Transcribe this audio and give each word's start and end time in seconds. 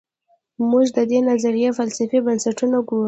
موږ 0.69 0.85
د 0.97 0.99
دې 1.11 1.19
نظریې 1.29 1.69
فلسفي 1.79 2.19
بنسټونه 2.25 2.77
ګورو. 2.87 2.99